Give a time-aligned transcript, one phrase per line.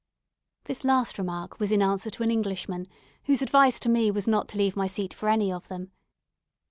[0.63, 2.87] This last remark was in answer to an Englishman,
[3.25, 5.91] whose advice to me was not to leave my seat for any of them.